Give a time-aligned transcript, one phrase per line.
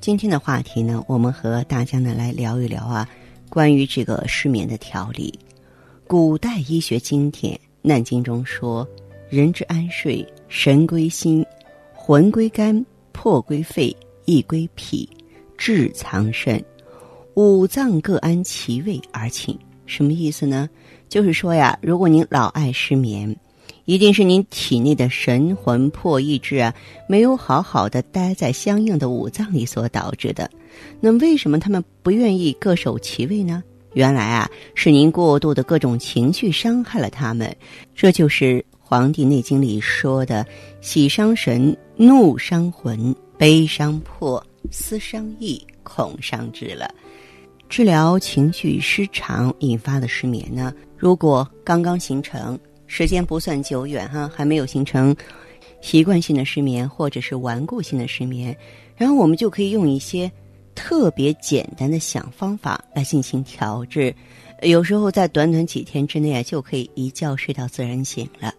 [0.00, 3.08] 今天的话题呢，我们和大家呢来聊一聊啊，
[3.50, 5.36] 关于这个失眠的调理。
[6.06, 8.86] 古代医学经典《难经》中说
[9.28, 11.44] ：“人之安睡，神归心，
[11.92, 15.06] 魂归肝，魄归肺，意归脾，
[15.58, 16.64] 志藏肾，
[17.34, 20.70] 五脏各安其位而寝。”什么意思呢？
[21.08, 23.34] 就是说呀，如果您老爱失眠。
[23.88, 26.74] 一定是您体内的神魂魄意志啊，
[27.08, 30.50] 没有好好的待在相应的五脏里所导致的。
[31.00, 33.64] 那为什么他们不愿意各守其位呢？
[33.94, 37.56] 原来啊，是您过度的各种情绪伤害了他们。
[37.94, 40.46] 这就是《黄帝内经》里说的
[40.82, 46.94] “喜伤神，怒伤魂，悲伤魄，思伤意，恐伤志”了。
[47.70, 52.60] 治疗情绪失常引发的失眠呢，如果刚刚形成。
[52.88, 55.14] 时间不算久远哈，还没有形成
[55.80, 58.56] 习惯性的失眠或者是顽固性的失眠，
[58.96, 60.28] 然后我们就可以用一些
[60.74, 64.12] 特别简单的小方法来进行调治，
[64.62, 68.52] 有时候在短短几天之内啊，就可以一觉睡到自然醒了。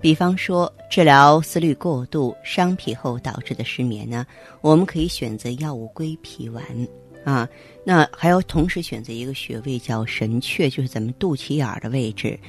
[0.00, 4.24] 比方说，治疗思虑过度伤脾后导致的失眠呢，
[4.60, 6.64] 我们可以选择药物归脾丸
[7.28, 7.46] 啊，
[7.84, 12.40] 那还要同时选择一个穴位叫神阙，就是咱们肚脐眼儿的位置。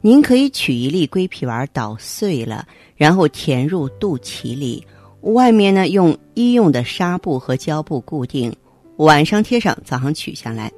[0.00, 4.86] 您可以取一粒归脾丸捣碎了，然后填入肚脐里，
[5.22, 8.54] 外面呢用医用的纱布和胶布固定，
[8.98, 10.70] 晚上贴上，早上取下来。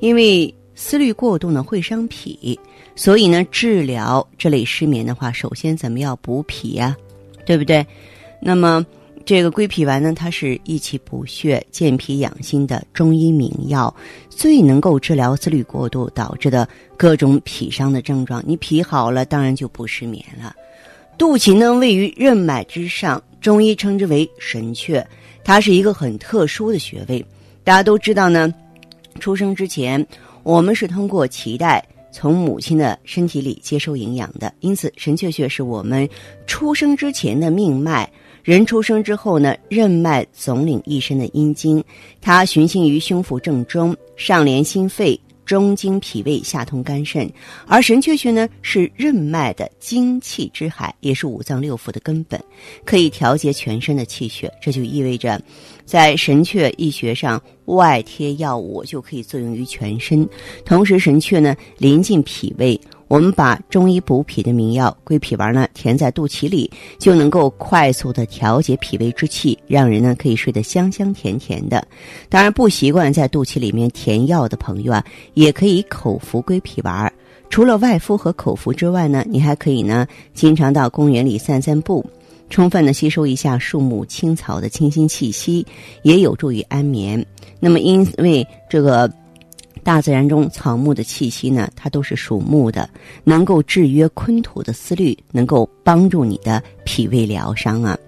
[0.00, 2.60] 因为思虑过度呢会伤脾，
[2.94, 6.94] 所以呢治疗这类失眠的话，首先咱们要补脾呀，
[7.46, 7.86] 对不对？
[8.42, 8.84] 那么。
[9.24, 13.94] 这个归脾丸呢，它是益气补血、健脾养心的中医名药，
[14.28, 16.66] 最能够治疗思虑过度导致的
[16.96, 18.42] 各种脾伤的症状。
[18.46, 20.52] 你脾好了，当然就不失眠了。
[21.16, 25.04] 肚脐呢，位于任脉之上，中医称之为神阙，
[25.44, 27.24] 它是一个很特殊的穴位。
[27.62, 28.52] 大家都知道呢，
[29.20, 30.04] 出生之前
[30.42, 36.08] 我们是通过脐带从母亲的身体里接收营养的，因此神阙穴是我们
[36.46, 38.10] 出生之前的命脉。
[38.50, 41.80] 人出生之后呢，任脉总领一身的阴经，
[42.20, 47.32] 它循行于胸腹正中，上连心肺，中经脾胃，下通肝肾。
[47.64, 52.42] 而神阙穴呢，是任脉的精气之海，也是五脏六腑的根本，
[52.84, 54.52] 可以调节全身的气血。
[54.60, 55.40] 这就意味着，
[55.84, 60.28] 在神阙医学上，外贴药物就可以作用于全身，
[60.64, 62.80] 同时神阙呢临近脾胃。
[63.10, 71.84] 我们把中医补脾的名药归脾丸呢填在肚脐里，就能够快速的调节脾胃之气，让人呢可以睡得香香甜甜的。
[72.28, 75.04] 当然，不习惯在肚脐里面填药的朋友啊，
[75.34, 77.12] 也可以口服归脾丸。
[77.48, 82.08] 除了外敷和口服之外呢，你还可以呢经常到公园里散散步，
[82.48, 85.66] 充分的吸收一下树木青草的清新气息，
[86.04, 87.26] 也有助于安眠。
[87.58, 89.12] 那么，因为这个。
[89.82, 92.88] 大自然中草木的气息呢，它都是属木的，
[93.24, 97.98] 能够制约坤土的思虑，能够帮助你的脾胃疗伤啊。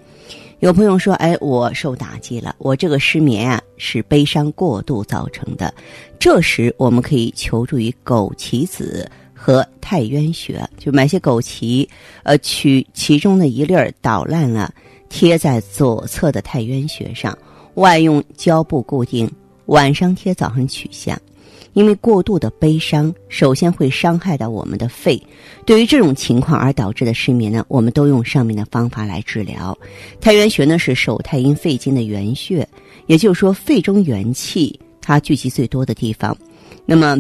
[0.61, 5.75] 有朋友说：“哎，我受打击了，我这个失眠啊是悲伤过度造成的。”
[6.21, 11.89] 这时我们可以求助于枸杞子和太渊穴，就买些枸杞，
[12.23, 14.73] 呃，取其中的一粒儿捣烂了，
[15.09, 17.37] 贴在左侧的太渊穴上，
[17.75, 19.29] 外用胶布固定，
[19.67, 21.19] 晚上贴，早上取下。
[21.75, 25.21] 因为过度的悲伤，首先会伤害到我们的肺。
[25.65, 29.77] 对于这种情况而导致的失眠呢，我们都用上面的方法来治疗。
[30.21, 32.69] 太渊穴呢是手太阴肺经的原穴，
[33.07, 36.37] 也就是说肺中元气它聚集最多的地方。
[36.85, 37.19] 那么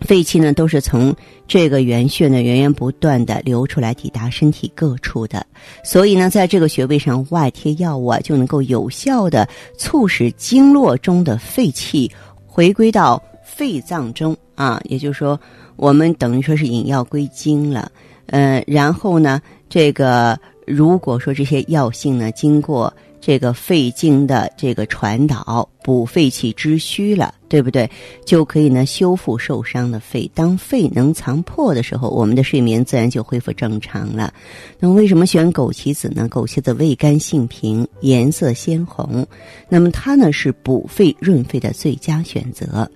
[0.00, 1.14] 肺气呢都是从
[1.46, 5.44] 这个原穴呢源源不断的流出来，抵达身体各处的。
[5.84, 9.46] 所以呢，在这个穴位上外贴药物啊，就能够有效的
[9.76, 12.10] 促使经络中的肺气
[12.46, 13.22] 回归到。
[13.54, 15.38] 肺脏中啊，也就是说，
[15.76, 17.90] 我们等于说是引药归经了。
[18.26, 27.88] 嗯，然后呢，这个如果说这些药性呢，经过这个肺经的这个传导，补肺气之虚了，对不对？
[28.24, 30.30] 就可以呢修复受伤的肺。
[30.34, 34.32] 当肺能藏魄的时候，我们的睡眠自然就恢复正常了。
[34.78, 36.26] 那为什么选枸杞子呢？
[36.30, 39.26] 枸杞子味甘性平，颜色鲜红，
[39.68, 42.90] 那么它呢是补肺润肺的最佳选择。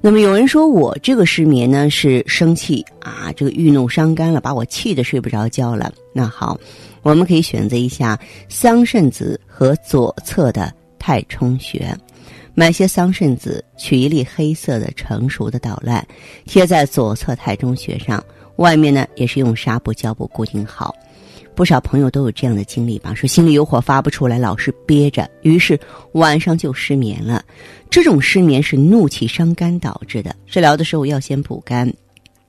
[0.00, 5.92] 那么有人说我这个失眠呢是生气啊，这个郁怒伤肝了，把我气得睡不着觉了。
[6.12, 6.56] 那好，
[7.02, 11.92] 我们可以选择一下桑葚子和左侧的太冲穴，
[12.54, 16.06] 买些桑葚子，取一粒黑色的成熟的捣烂，
[16.44, 18.22] 贴在左侧太冲穴上，
[18.56, 20.94] 外面呢也是用纱布胶布固定好。
[21.56, 23.14] 不少朋友都有这样的经历吧？
[23.14, 25.80] 说心里有火发不出来，老是憋着，于是
[26.12, 27.42] 晚上就失眠了。
[27.88, 31.90] 这种失眠是怒气伤肝导致的，治疗的时候要先补肝。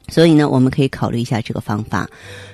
[0.09, 2.09] 所以呢，我们可以考虑一下这个方法。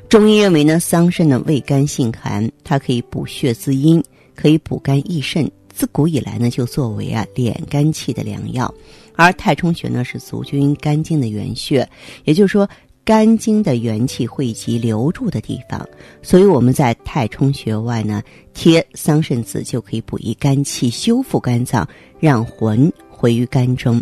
[0.08, 4.02] 中医认为呢，桑葚呢味甘性寒，它可以补血滋阴，
[4.36, 5.50] 可以补肝益肾。
[5.70, 8.72] 自古以来呢，就作为啊敛肝气的良药。
[9.16, 11.90] 而太冲穴呢，是足厥肝经的原穴，
[12.26, 12.70] 也就是说。
[13.06, 15.86] 肝经的元气汇集流注的地方，
[16.22, 18.24] 所以我们在太冲穴外呢
[18.54, 21.86] 贴桑葚子就可以补益肝气、修复肝脏，
[22.20, 24.02] 让魂回于肝中。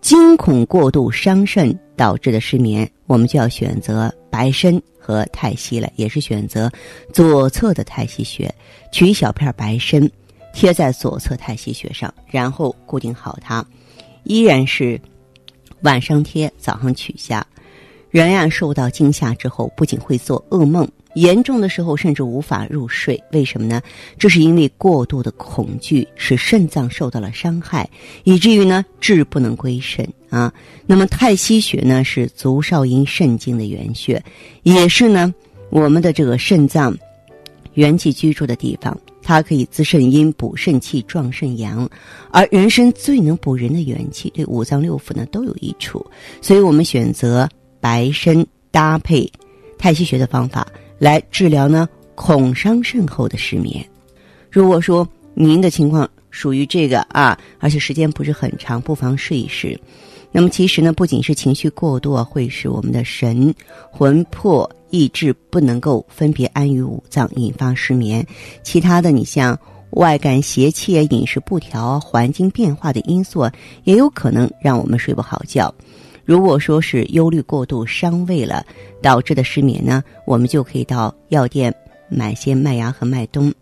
[0.00, 6.68] 惊恐过度伤肾导致的失眠，我们就要选择白参和太溪了，也是选择
[7.12, 8.52] 左侧的太溪穴，
[8.90, 10.10] 取一小片白参
[10.52, 13.64] 贴在左侧太溪穴上，然后固定好它，
[14.24, 15.00] 依然是
[15.82, 17.46] 晚上贴，早上取下。
[18.14, 23.20] 人呀，受到惊吓之后，不仅会做噩梦，严重的时候甚至无法入睡。
[23.32, 23.82] 为什么呢？
[24.16, 27.90] 这是因为过度的恐惧使肾脏受到了伤害，
[28.22, 30.52] 以至于呢志不能归肾啊。
[30.86, 34.22] 那么太溪穴呢，是足少阴肾经的原穴，
[34.62, 35.34] 也是呢
[35.68, 36.96] 我们的这个肾脏
[37.72, 38.96] 元气居住的地方。
[39.24, 41.90] 它可以滋肾阴、补肾气、壮肾阳，
[42.30, 46.06] 而人参最能补人的元气，对五脏六腑呢都有益处。
[46.40, 47.48] 所以我们选择。
[47.84, 49.30] 白参搭配
[49.76, 50.66] 太溪穴的方法
[50.98, 53.86] 来治疗呢恐伤肾后的失眠。
[54.50, 59.78] 如果说您的情况属于这个啊，而且时间不是很长，不妨试一试。
[60.32, 63.54] 那么其实呢，不仅是情绪过度，会使我们的神
[63.90, 68.26] 魂魄意志不能够分别安于五脏，引发失眠。
[68.62, 69.58] 其他的，你像
[69.90, 73.46] 外感邪气、饮食不调、环境变化的因素，
[73.82, 75.72] 也有可能让我们睡不好觉。
[76.24, 78.64] 如果说是忧虑过度伤胃了
[79.02, 81.74] 导致的失眠呢，我们就可以到药店
[82.08, 83.52] 买些麦芽和麦冬，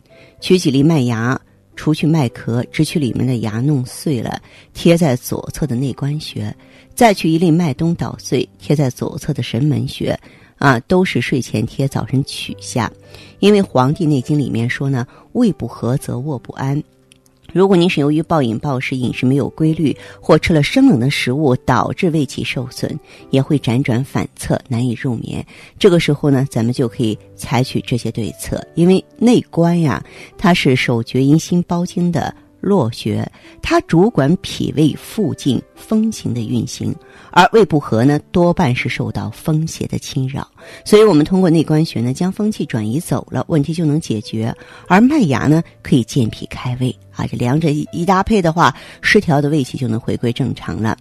[0.40, 1.40] 取几粒麦芽，
[1.74, 4.40] 除去麦壳，只取里面的芽，弄碎了，
[4.74, 6.54] 贴在左侧的内关穴，
[6.94, 10.16] 再取一粒麦冬捣碎，贴在左侧的神门穴，
[10.58, 12.92] 啊，都是睡前贴，早晨取下。
[13.40, 16.80] 因为《黄帝内经》里面说呢，胃不和则卧不安。
[17.52, 22.98] 如果您是由于暴饮暴食、饮食没有规律，或吃了生冷的食物，导致胃气受损，
[23.30, 25.44] 也会辗转反侧，难以入眠。
[25.78, 30.02] 这个时候呢，咱们就可以采取这些对策，因为内关呀，
[30.38, 32.34] 它是手厥阴心包经的。
[32.62, 33.30] 络穴，
[33.60, 36.94] 它主管脾胃附近风行的运行，
[37.32, 40.48] 而胃不和呢，多半是受到风邪的侵扰。
[40.84, 44.54] 所以，我们通过内关穴呢，将风气转移走了，问题就能解决。
[44.86, 50.96] 而麦芽呢，可以健脾开胃啊，这两者一搭配的话，失调的胃气就能回归正常了。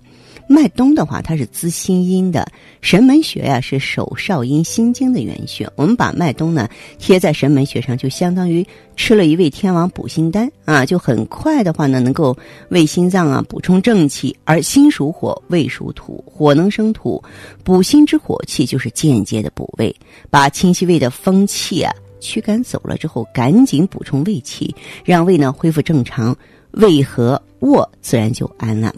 [0.51, 2.45] 麦冬的话，它是滋心阴的，
[2.81, 5.67] 神门穴呀是手少阴心经的原穴。
[5.77, 6.67] 我们把麦冬呢
[6.99, 8.65] 贴在神门穴上，就相当于
[8.97, 12.37] 吃了一味天王补心丹啊，就很快的话呢，能够
[12.67, 14.35] 为心脏啊补充正气。
[14.43, 17.23] 而心属火，胃属土，火能生土，
[17.63, 19.95] 补心之火气就是间接的补胃，
[20.29, 24.75] 把清晰胃的风气啊驱赶走了之后，赶紧补充胃气，
[25.05, 26.35] 让胃呢恢复正常，
[26.71, 28.93] 胃和卧自然就安了。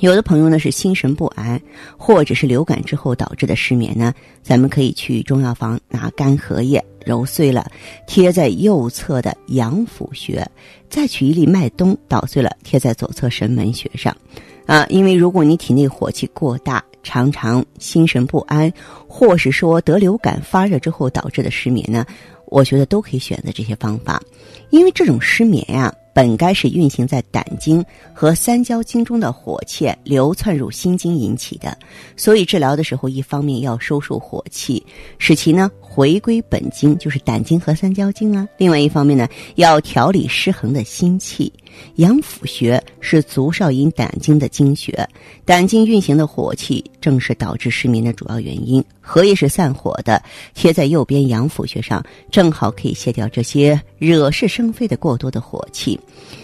[0.00, 1.60] 有的朋友呢是心神不安，
[1.96, 7.70] 或者是流感之后导致的失眠呢，咱们可以去中药房拿干荷叶揉碎了，
[8.06, 10.46] 贴在右侧的阳府穴，
[10.88, 14.16] 再取一粒麦冬捣碎了，贴在左侧神门穴上。
[14.64, 18.72] 啊，因为如果你体内火气过大，常常心神不安，
[19.06, 22.06] 或是说得流感发热之后导致的失眠呢，
[22.46, 24.22] 我觉得都可以选择这些方法，
[24.70, 25.94] 因为这种失眠呀。
[26.20, 31.74] 本该是运行在胆经和三焦经中的火气流窜入心经引起的，
[32.14, 34.84] 所以治疗的时候，一方面要收束火气，
[35.16, 41.50] 使其呢回归本经，就是胆经和三焦经啊；另外一方面呢，要调理失衡的心气。
[41.94, 45.08] 阳府穴是足少阴胆经的经穴，
[45.46, 48.84] 胆经运行的火气正是导致失眠的主要原因。
[49.10, 50.22] 荷叶是散火的，
[50.54, 52.00] 贴在右边阳府穴上，
[52.30, 55.98] 正好可以卸掉这些惹是生非的过多的火气。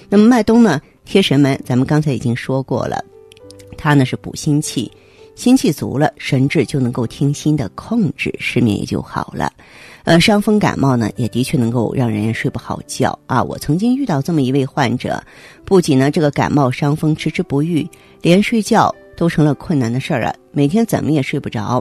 [0.08, 3.04] 那么麦冬呢，贴神门，咱们刚才已经说过了，
[3.78, 4.90] 它呢是补心气，
[5.36, 9.52] 心气足了，神志就能够听心的控制，失眠也就好了。
[10.02, 13.40] 呃，伤风感冒呢，也的确能够让人睡不好觉啊。
[13.40, 15.22] 我曾经遇到这么一位患者，
[15.64, 17.88] 不仅呢这个感冒伤风迟迟不愈，
[18.22, 21.80] 连睡觉都成了困难的事儿啊，每天怎么也睡不着。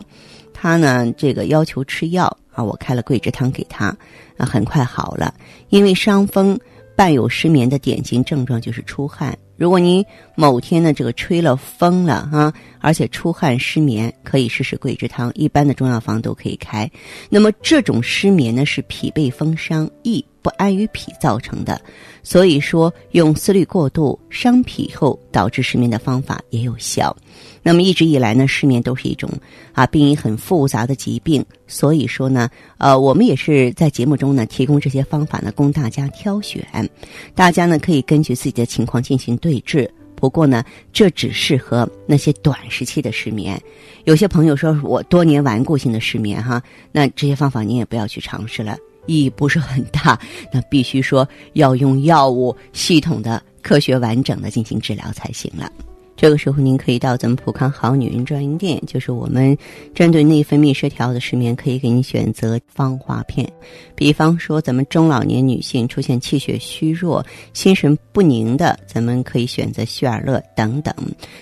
[0.66, 3.96] 他呢这个要求吃药啊，我开了桂枝汤给他，
[4.36, 5.32] 啊很快好了。
[5.70, 6.60] 因为伤风
[6.96, 9.38] 伴有失眠的典型症状就是出汗。
[9.58, 10.04] 如果您
[10.34, 16.90] 某天呢这个吹了风了哈，而且出汗失眠，可以试试桂枝汤，一般的中药房都可以开。
[17.30, 21.80] 那么这种失眠呢是脾被风伤，易不安于脾造成的，
[22.24, 27.16] 所以说用思虑过度伤脾后导致失眠的方法也有效。
[27.64, 29.30] 那么一直以来呢，失眠都是一种
[29.74, 36.66] 啊病因很复杂的疾病，所以说呢，呃，我们也是在节目中呢提供这些方法呢供大家挑选，
[37.34, 39.90] 大家呢可以根据自己的情况进行对治。
[40.16, 40.64] 不过呢，
[40.94, 43.62] 这只适合那些短时期的失眠。
[44.06, 48.78] 有些朋友说我多年顽固性的失眠哈，那这些方法您也不要去尝试了，
[49.08, 50.18] 意义不是很大。
[50.54, 55.70] 那必须说要用药物系统的、科学完整的进行治疗才行了。
[56.16, 59.58] 这个时候，您可以到咱们普康好女人专营店，就是我们
[59.94, 63.48] 针对内分泌失调的失眠，可以给你选择芳华片。
[63.96, 70.96] 比方说，咱们中老年女性出现气血虚弱、心神不宁的，咱们可以选择旭尔乐等等。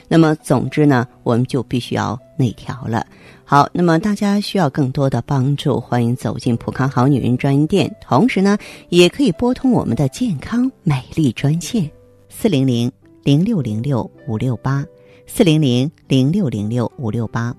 [0.07, 3.05] 那么，总之呢，我们就必须要内调了。
[3.45, 8.57] 好，那么大家需要更多的帮助，欢迎走进普康好女人专营店，同时呢，
[8.89, 11.87] 也可以拨通我们的健康美丽专线
[12.27, 12.91] 四零零。
[13.23, 14.85] 零六零六五六八
[15.25, 17.55] 四零零零六零六五六八，